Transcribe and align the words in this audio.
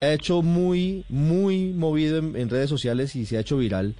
ha 0.00 0.12
hecho 0.12 0.42
muy, 0.42 1.04
muy 1.08 1.72
movido 1.72 2.18
en, 2.18 2.48
redes 2.48 2.70
sociales 2.70 3.16
y 3.16 3.26
se 3.26 3.36
ha 3.36 3.40
hecho 3.40 3.56
viral 3.56 3.96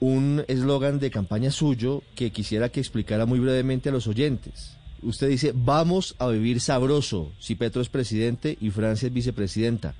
un 0.00 0.44
eslogan 0.48 0.98
de 0.98 1.10
campaña 1.10 1.50
suyo 1.50 2.02
que 2.16 2.30
quisiera 2.30 2.70
que 2.70 2.80
explicara 2.80 3.26
muy 3.26 3.38
brevemente 3.38 3.90
a 3.90 3.92
los 3.92 4.06
oyentes. 4.06 4.78
Usted 5.02 5.28
dice, 5.28 5.52
vamos 5.54 6.16
a 6.18 6.28
vivir 6.28 6.60
sabroso 6.60 7.32
si 7.38 7.54
Petro 7.54 7.82
es 7.82 7.90
presidente 7.90 8.56
y 8.62 8.70
Francia 8.70 9.08
es 9.08 9.12
vicepresidenta. 9.12 9.94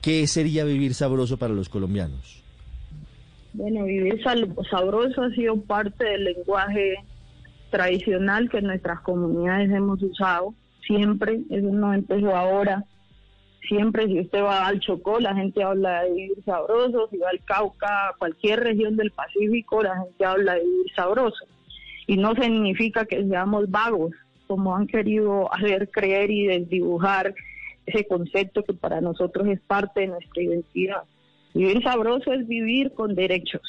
¿Qué 0.00 0.26
sería 0.26 0.64
vivir 0.64 0.94
sabroso 0.94 1.36
para 1.36 1.52
los 1.52 1.68
colombianos? 1.68 2.42
Bueno, 3.52 3.84
vivir 3.84 4.22
sabroso 4.22 5.24
ha 5.24 5.30
sido 5.32 5.60
parte 5.60 6.04
del 6.04 6.24
lenguaje 6.24 6.94
tradicional 7.70 8.48
que 8.48 8.62
nuestras 8.62 9.00
comunidades 9.00 9.70
hemos 9.70 10.02
usado 10.02 10.54
siempre, 10.86 11.40
eso 11.50 11.68
no 11.70 11.92
empezó 11.92 12.34
ahora 12.34 12.82
siempre 13.68 14.06
si 14.06 14.20
usted 14.20 14.42
va 14.42 14.66
al 14.66 14.80
Chocó, 14.80 15.20
la 15.20 15.34
gente 15.34 15.62
habla 15.62 16.02
de 16.04 16.12
vivir 16.12 16.44
sabroso, 16.44 17.08
si 17.10 17.18
va 17.18 17.30
al 17.30 17.42
Cauca, 17.44 18.14
cualquier 18.18 18.60
región 18.60 18.96
del 18.96 19.10
Pacífico, 19.10 19.82
la 19.82 19.96
gente 19.98 20.24
habla 20.24 20.54
de 20.54 20.60
vivir 20.60 20.92
sabroso. 20.94 21.44
Y 22.06 22.16
no 22.16 22.34
significa 22.34 23.04
que 23.04 23.26
seamos 23.26 23.70
vagos, 23.70 24.12
como 24.46 24.76
han 24.76 24.86
querido 24.86 25.52
hacer 25.54 25.90
creer 25.90 26.30
y 26.30 26.46
desdibujar 26.46 27.34
ese 27.86 28.06
concepto 28.06 28.64
que 28.64 28.74
para 28.74 29.00
nosotros 29.00 29.46
es 29.48 29.60
parte 29.60 30.00
de 30.00 30.06
nuestra 30.08 30.42
identidad. 30.42 31.02
Vivir 31.54 31.82
sabroso 31.82 32.32
es 32.32 32.46
vivir 32.46 32.92
con 32.92 33.14
derechos. 33.14 33.62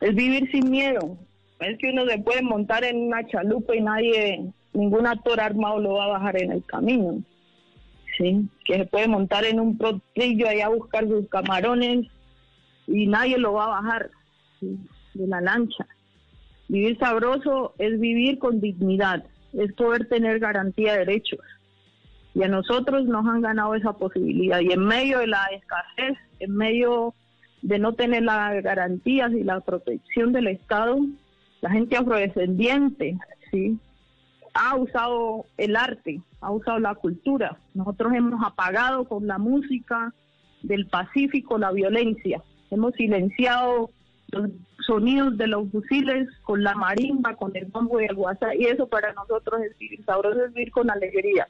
Es 0.00 0.14
vivir 0.14 0.50
sin 0.50 0.70
miedo. 0.70 1.16
Es 1.60 1.78
que 1.78 1.90
uno 1.90 2.06
se 2.06 2.18
puede 2.18 2.42
montar 2.42 2.84
en 2.84 2.98
una 2.98 3.26
chalupa 3.26 3.74
y 3.74 3.80
nadie, 3.80 4.52
ningún 4.72 5.06
actor 5.06 5.40
armado 5.40 5.78
lo 5.80 5.94
va 5.94 6.04
a 6.04 6.18
bajar 6.18 6.42
en 6.42 6.52
el 6.52 6.64
camino 6.64 7.22
¿sí? 8.16 8.48
que 8.64 8.78
se 8.78 8.86
puede 8.86 9.08
montar 9.08 9.44
en 9.44 9.60
un 9.60 9.76
potrillo 9.76 10.48
allá 10.48 10.66
a 10.66 10.70
buscar 10.70 11.06
sus 11.06 11.28
camarones 11.28 12.06
y 12.86 13.06
nadie 13.06 13.38
lo 13.38 13.54
va 13.54 13.64
a 13.64 13.80
bajar 13.80 14.10
de 14.60 15.26
la 15.26 15.40
lancha. 15.40 15.86
Vivir 16.68 16.98
sabroso 16.98 17.74
es 17.78 17.98
vivir 18.00 18.38
con 18.38 18.60
dignidad, 18.60 19.24
es 19.52 19.72
poder 19.74 20.08
tener 20.08 20.38
garantía 20.38 20.92
de 20.92 21.00
derechos. 21.00 21.40
Y 22.34 22.42
a 22.42 22.48
nosotros 22.48 23.04
nos 23.04 23.26
han 23.26 23.42
ganado 23.42 23.74
esa 23.74 23.92
posibilidad. 23.92 24.60
Y 24.60 24.72
en 24.72 24.84
medio 24.84 25.18
de 25.18 25.26
la 25.26 25.44
escasez, 25.52 26.16
en 26.40 26.56
medio 26.56 27.14
de 27.60 27.78
no 27.78 27.92
tener 27.92 28.22
las 28.22 28.62
garantías 28.62 29.32
y 29.32 29.44
la 29.44 29.60
protección 29.60 30.32
del 30.32 30.46
Estado, 30.46 30.98
la 31.60 31.70
gente 31.70 31.96
afrodescendiente, 31.96 33.18
¿sí? 33.50 33.78
Ha 34.54 34.76
usado 34.76 35.46
el 35.56 35.76
arte, 35.76 36.20
ha 36.40 36.50
usado 36.50 36.78
la 36.78 36.94
cultura. 36.94 37.58
Nosotros 37.74 38.12
hemos 38.14 38.44
apagado 38.44 39.04
con 39.04 39.26
la 39.26 39.38
música 39.38 40.12
del 40.62 40.86
Pacífico 40.86 41.58
la 41.58 41.72
violencia. 41.72 42.42
Hemos 42.70 42.94
silenciado 42.94 43.90
los 44.28 44.50
sonidos 44.86 45.36
de 45.36 45.46
los 45.46 45.70
fusiles 45.70 46.28
con 46.42 46.62
la 46.62 46.74
marimba, 46.74 47.36
con 47.36 47.54
el 47.56 47.66
bombo 47.66 48.00
y 48.00 48.04
el 48.04 48.16
WhatsApp. 48.16 48.54
Y 48.58 48.66
eso 48.66 48.86
para 48.86 49.12
nosotros 49.12 49.62
es 49.62 49.76
vivir 49.78 50.04
sabroso, 50.04 50.44
es 50.44 50.54
vivir 50.54 50.72
con 50.72 50.90
alegría. 50.90 51.46